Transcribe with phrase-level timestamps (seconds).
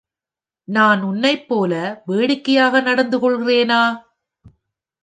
[0.67, 1.73] நான் உன்னைப் போல
[2.05, 3.81] வேடிக்கையாக நடந்துக்கொள்கிறேனா?